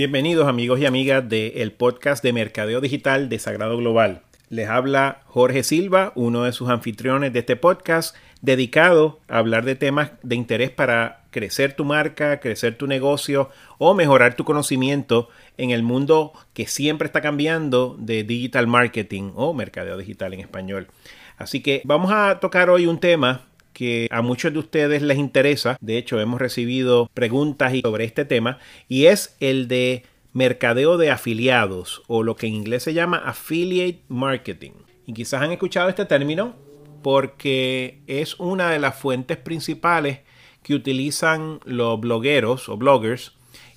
[0.00, 4.22] Bienvenidos amigos y amigas del podcast de Mercadeo Digital de Sagrado Global.
[4.48, 9.76] Les habla Jorge Silva, uno de sus anfitriones de este podcast, dedicado a hablar de
[9.76, 15.68] temas de interés para crecer tu marca, crecer tu negocio o mejorar tu conocimiento en
[15.68, 20.86] el mundo que siempre está cambiando de digital marketing o mercadeo digital en español.
[21.36, 25.76] Así que vamos a tocar hoy un tema que a muchos de ustedes les interesa.
[25.80, 28.58] De hecho, hemos recibido preguntas sobre este tema
[28.88, 34.02] y es el de mercadeo de afiliados o lo que en inglés se llama affiliate
[34.08, 34.72] marketing.
[35.06, 36.54] Y quizás han escuchado este término
[37.02, 40.20] porque es una de las fuentes principales
[40.62, 43.32] que utilizan los blogueros o bloggers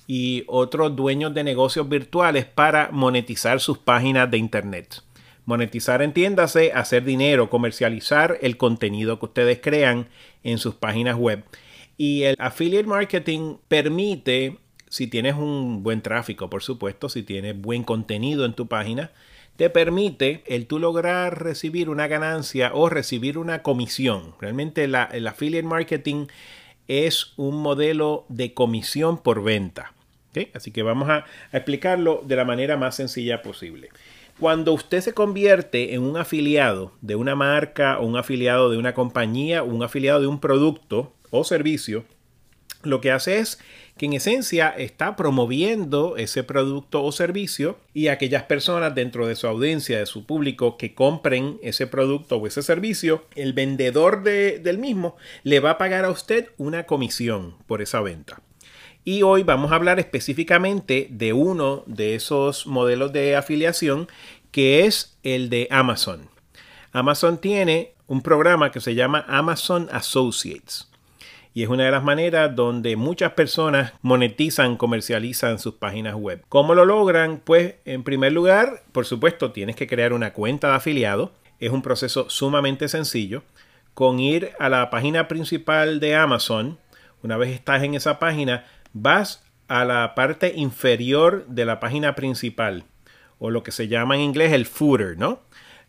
[0.06, 5.02] y otros dueños de negocios virtuales para monetizar sus páginas de internet.
[5.46, 10.08] Monetizar, entiéndase, hacer dinero, comercializar el contenido que ustedes crean
[10.42, 11.44] en sus páginas web.
[11.96, 14.58] Y el affiliate marketing permite
[14.88, 19.10] si tienes un buen tráfico, por supuesto, si tienes buen contenido en tu página,
[19.56, 24.34] te permite el tú lograr recibir una ganancia o recibir una comisión.
[24.40, 26.26] Realmente el affiliate marketing
[26.88, 29.94] es un modelo de comisión por venta.
[30.52, 33.90] Así que vamos a, a explicarlo de la manera más sencilla posible.
[34.40, 38.92] Cuando usted se convierte en un afiliado de una marca o un afiliado de una
[38.92, 42.04] compañía un afiliado de un producto o servicio,
[42.82, 43.58] lo que hace es
[43.96, 49.46] que en esencia está promoviendo ese producto o servicio y aquellas personas dentro de su
[49.46, 55.16] audiencia, de su público que compren ese producto o ese servicio, el vendedor del mismo
[55.44, 58.42] le va a pagar a usted una comisión por esa venta.
[59.04, 64.08] Y hoy vamos a hablar específicamente de uno de esos modelos de afiliación
[64.50, 66.30] que es el de Amazon.
[66.90, 70.88] Amazon tiene un programa que se llama Amazon Associates
[71.52, 76.42] y es una de las maneras donde muchas personas monetizan, comercializan sus páginas web.
[76.48, 77.42] ¿Cómo lo logran?
[77.44, 81.30] Pues en primer lugar, por supuesto, tienes que crear una cuenta de afiliado.
[81.60, 83.44] Es un proceso sumamente sencillo.
[83.92, 86.78] Con ir a la página principal de Amazon,
[87.22, 88.64] una vez estás en esa página,
[88.94, 92.84] vas a la parte inferior de la página principal,
[93.38, 95.40] o lo que se llama en inglés el footer, ¿no?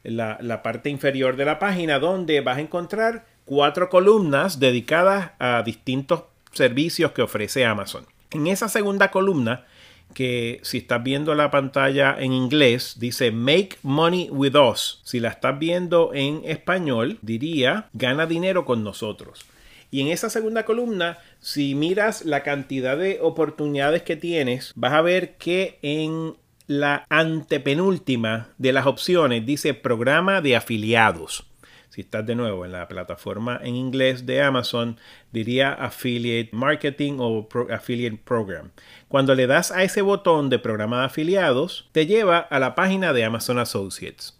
[0.03, 5.63] La, la parte inferior de la página donde vas a encontrar cuatro columnas dedicadas a
[5.63, 8.05] distintos servicios que ofrece Amazon.
[8.31, 9.65] En esa segunda columna,
[10.13, 15.01] que si estás viendo la pantalla en inglés, dice Make Money with Us.
[15.03, 19.45] Si la estás viendo en español, diría Gana dinero con nosotros.
[19.91, 25.01] Y en esa segunda columna, si miras la cantidad de oportunidades que tienes, vas a
[25.01, 26.35] ver que en
[26.67, 31.45] la antepenúltima de las opciones dice programa de afiliados.
[31.89, 34.99] Si estás de nuevo en la plataforma en inglés de Amazon,
[35.31, 38.71] diría Affiliate Marketing o Affiliate Program.
[39.07, 43.13] Cuando le das a ese botón de programa de afiliados, te lleva a la página
[43.13, 44.37] de Amazon Associates.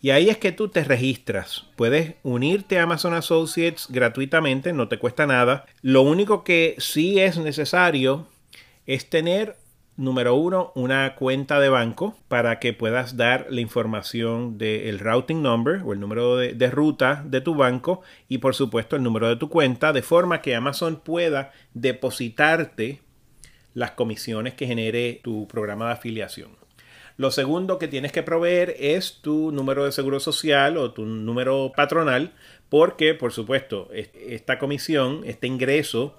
[0.00, 1.66] Y ahí es que tú te registras.
[1.74, 5.66] Puedes unirte a Amazon Associates gratuitamente, no te cuesta nada.
[5.82, 8.28] Lo único que sí es necesario
[8.86, 9.56] es tener
[9.98, 15.80] Número uno, una cuenta de banco para que puedas dar la información del routing number
[15.86, 19.36] o el número de, de, ruta de tu banco y por supuesto el número de
[19.36, 23.00] tu cuenta de forma que Amazon pueda depositarte
[23.72, 26.65] las comisiones que genere tu programa de afiliación.
[27.16, 31.72] Lo segundo que tienes que proveer es tu número de seguro social o tu número
[31.74, 32.32] patronal
[32.68, 36.14] porque por supuesto esta comisión, este ingreso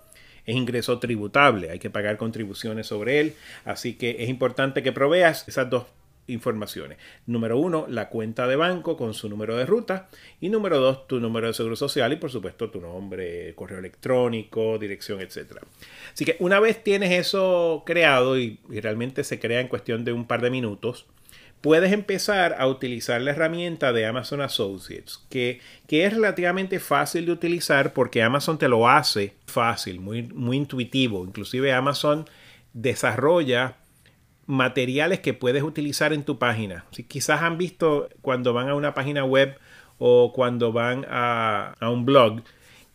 [0.46, 3.36] es ingreso tributable, hay que pagar contribuciones sobre él,
[3.66, 5.84] así que es importante que proveas esas dos
[6.28, 6.98] informaciones.
[7.26, 11.20] Número uno, la cuenta de banco con su número de ruta y número dos, tu
[11.20, 15.60] número de seguro social y por supuesto tu nombre, correo electrónico, dirección, etc.
[16.14, 20.14] Así que una vez tienes eso creado y, y realmente se crea en cuestión de
[20.14, 21.06] un par de minutos,
[21.62, 27.32] puedes empezar a utilizar la herramienta de Amazon Associates, que, que, es relativamente fácil de
[27.32, 31.26] utilizar porque Amazon te lo hace fácil, muy, muy intuitivo.
[31.26, 32.26] Inclusive Amazon
[32.74, 33.78] desarrolla
[34.48, 36.86] materiales que puedes utilizar en tu página.
[36.92, 39.58] Si quizás han visto cuando van a una página web
[40.00, 42.42] o cuando van a, a un blog,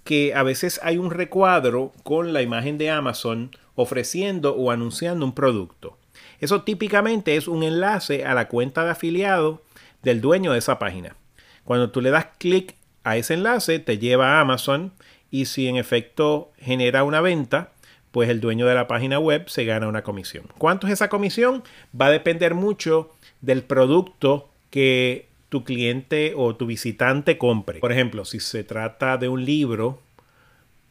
[0.05, 5.35] que a veces hay un recuadro con la imagen de Amazon ofreciendo o anunciando un
[5.35, 5.99] producto.
[6.41, 9.63] Eso típicamente es un enlace a la cuenta de afiliado
[10.03, 11.17] del dueño de esa página.
[11.65, 12.75] Cuando tú le das clic
[13.05, 14.93] a ese enlace, te lleva a Amazon
[15.31, 17.73] y si en efecto genera una venta,
[18.13, 20.45] pues el dueño de la página web se gana una comisión.
[20.59, 21.65] ¿Cuánto es esa comisión?
[21.99, 23.11] Va a depender mucho
[23.41, 27.81] del producto que tu cliente o tu visitante compre.
[27.81, 30.01] Por ejemplo, si se trata de un libro,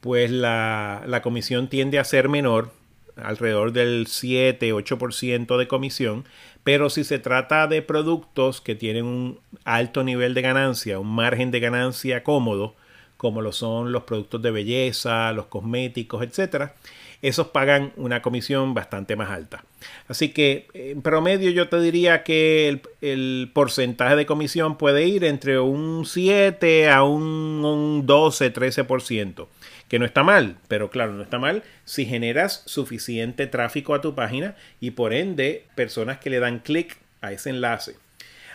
[0.02, 2.72] pues la, comisión tiende a ser menor
[3.16, 6.26] alrededor del 7-8% de comisión,
[6.64, 11.52] pero si se trata de productos que tienen un alto nivel de ganancia, un margen
[11.52, 12.76] de ganancia cómodo,
[13.18, 16.76] como lo son los productos de belleza, los cosméticos, etcétera,
[17.22, 19.64] esos pagan una comisión bastante más alta.
[20.08, 25.60] Así que en promedio yo te diría que el, porcentaje de comisión puede ir entre
[25.60, 27.24] un 7 a un,
[27.64, 29.48] un 12, 13%,
[29.88, 34.16] que no está mal, pero claro, no está mal si generas suficiente tráfico a tu
[34.16, 37.96] página y por ende personas que le dan clic a ese enlace.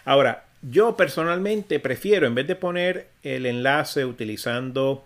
[0.04, 5.04] Ahora, yo personalmente prefiero, en vez de poner el enlace utilizando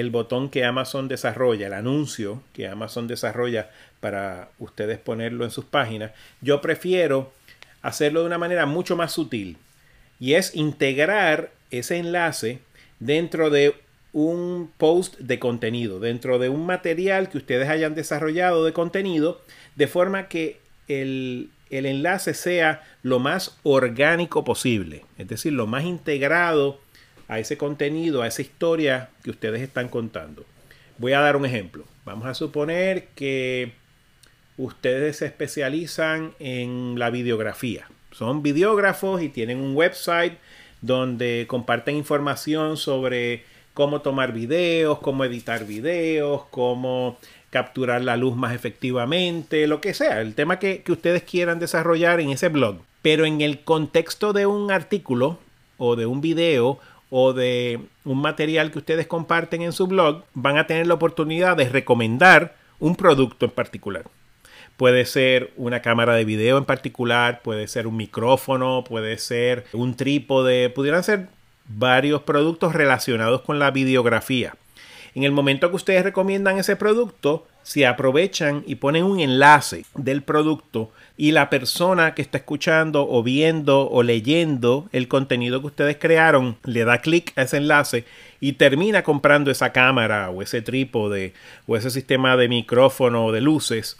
[0.00, 3.70] el botón que Amazon desarrolla, el anuncio que Amazon desarrolla
[4.00, 6.12] para ustedes ponerlo en sus páginas,
[6.42, 7.32] yo prefiero
[7.80, 9.56] hacerlo de una manera mucho más sutil
[10.20, 12.60] y es integrar ese enlace
[13.00, 13.74] dentro de
[14.12, 19.40] un post de contenido, dentro de un material que ustedes hayan desarrollado de contenido,
[19.76, 20.58] de forma que
[20.88, 26.80] el, el enlace sea lo más orgánico posible, es decir, lo más integrado
[27.28, 30.44] a ese contenido, a esa historia que ustedes están contando.
[30.98, 31.84] Voy a dar un ejemplo.
[32.04, 33.72] Vamos a suponer que
[34.56, 37.88] ustedes se especializan en la videografía.
[38.12, 40.38] Son videógrafos y tienen un website
[40.80, 43.44] donde comparten información sobre
[43.74, 47.18] cómo tomar videos, cómo editar videos, cómo
[47.50, 52.20] capturar la luz más efectivamente, lo que sea, el tema que, que ustedes quieran desarrollar
[52.20, 52.78] en ese blog.
[53.02, 55.38] Pero en el contexto de un artículo
[55.76, 56.78] o de un video
[57.10, 61.56] o de un material que ustedes comparten en su blog, van a tener la oportunidad
[61.56, 64.04] de recomendar un producto en particular.
[64.76, 69.96] Puede ser una cámara de video en particular, puede ser un micrófono, puede ser un
[69.96, 71.28] trípode, pudieran ser
[71.68, 74.54] varios productos relacionados con la videografía.
[75.16, 80.22] En el momento que ustedes recomiendan ese producto, si aprovechan y ponen un enlace del
[80.22, 85.96] producto y la persona que está escuchando o viendo o leyendo el contenido que ustedes
[85.96, 88.04] crearon le da clic a ese enlace
[88.40, 91.32] y termina comprando esa cámara o ese trípode
[91.66, 93.96] o ese sistema de micrófono o de luces,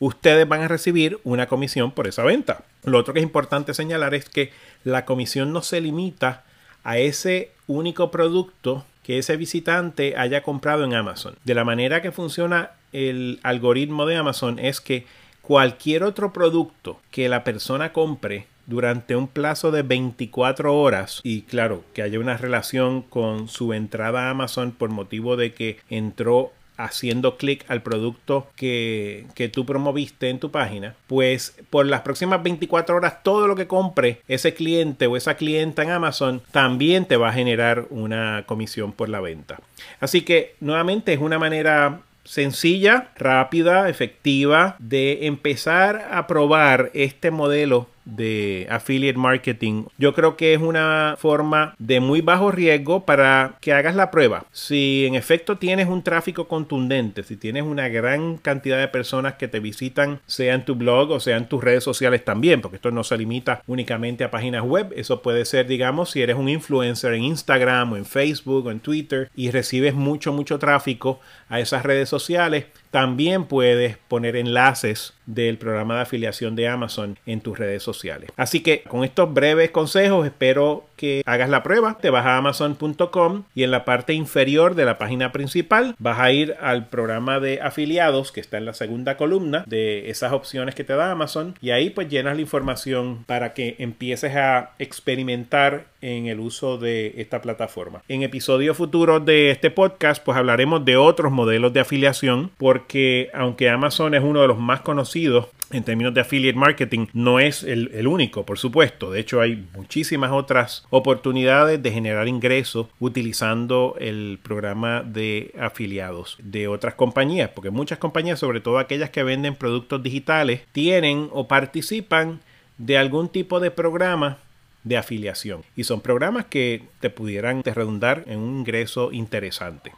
[0.00, 2.64] ustedes van a recibir una comisión por esa venta.
[2.84, 4.52] Lo otro que es importante señalar es que
[4.84, 6.44] la comisión no se limita
[6.84, 11.34] a ese único producto que ese visitante haya comprado en Amazon.
[11.42, 15.06] De la manera que funciona el algoritmo de Amazon es que
[15.40, 21.84] cualquier otro producto que la persona compre durante un plazo de 24 horas y claro
[21.94, 27.36] que haya una relación con su entrada a Amazon por motivo de que entró haciendo
[27.36, 32.96] clic al producto que, que, tú promoviste en tu página, pues por las próximas 24
[32.96, 37.28] horas todo lo que compre ese cliente o esa clienta en Amazon también te va
[37.28, 39.60] a generar una comisión por la venta.
[40.00, 47.88] Así que nuevamente es una manera sencilla, rápida, efectiva de empezar a probar este modelo
[48.08, 49.84] de affiliate marketing.
[49.98, 54.46] Yo creo que es una forma de muy bajo riesgo para que hagas la prueba.
[54.52, 59.48] Si en efecto tienes un tráfico contundente, si tienes una gran cantidad de personas que
[59.48, 62.90] te visitan, sea en tu blog o sea en tus redes sociales también, porque esto
[62.90, 64.92] no se limita únicamente a páginas web.
[64.96, 68.80] Eso puede ser, digamos, si eres un influencer en Instagram o en Facebook o en
[68.80, 75.58] Twitter y recibes mucho, mucho tráfico a esas redes sociales, también puedes poner enlaces del
[75.58, 78.30] programa de afiliación de Amazon en tus redes sociales.
[78.36, 81.96] Así que con estos breves consejos espero que hagas la prueba.
[81.98, 86.30] Te vas a amazon.com y en la parte inferior de la página principal vas a
[86.32, 90.84] ir al programa de afiliados que está en la segunda columna de esas opciones que
[90.84, 96.26] te da Amazon y ahí pues llenas la información para que empieces a experimentar en
[96.26, 98.02] el uso de esta plataforma.
[98.08, 103.70] En episodios futuros de este podcast pues hablaremos de otros modelos de afiliación porque aunque
[103.70, 108.06] Amazon es uno de los más conocidos en términos de affiliate marketing no es el,
[108.06, 109.10] único, por supuesto.
[109.10, 116.68] De hecho, hay muchísimas otras oportunidades de generar ingresos utilizando el programa de afiliados de
[116.68, 122.40] otras compañías, porque muchas compañías, sobre todo aquellas que venden productos digitales, tienen o participan
[122.78, 124.38] de algún tipo de programa
[124.84, 125.62] de afiliación.
[125.76, 129.92] Y son programas que te pudieran redundar en un ingreso interesante.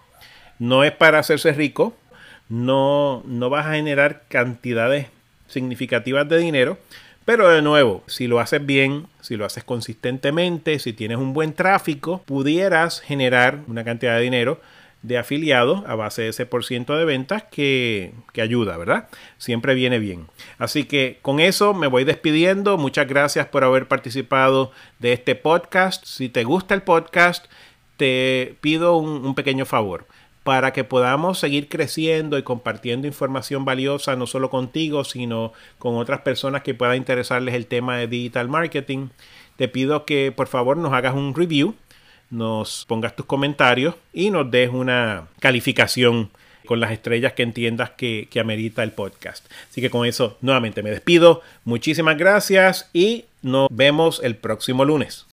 [0.59, 1.95] No es para hacerse rico,
[2.49, 5.07] no, no vas a generar cantidades
[5.51, 6.79] significativas de dinero,
[7.25, 11.53] pero de nuevo, si lo haces bien, si lo haces consistentemente, si tienes un buen
[11.53, 14.61] tráfico, pudieras generar una cantidad de dinero
[15.03, 19.09] de afiliados a base de ese por ciento de ventas que, que, ayuda, ¿verdad?
[19.39, 20.27] Siempre viene bien.
[20.59, 22.77] Así que con eso me voy despidiendo.
[22.77, 26.05] Muchas gracias por haber participado de este podcast.
[26.05, 27.47] Si te gusta el podcast,
[27.97, 30.07] te pido un, un pequeño favor
[30.51, 36.23] para que podamos seguir creciendo y compartiendo información valiosa no solo contigo, sino con otras
[36.23, 39.11] personas que puedan interesarles el tema de digital marketing.
[39.55, 41.77] Te pido que por favor nos hagas un review,
[42.31, 46.31] nos pongas tus comentarios y nos des una calificación
[46.67, 49.47] con las estrellas que entiendas que, que amerita el podcast.
[49.71, 51.43] Así que con eso nuevamente me despido.
[51.65, 55.27] Muchísimas gracias y nos vemos el próximo lunes.